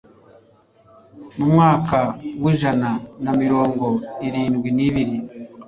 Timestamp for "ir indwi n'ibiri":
4.25-5.15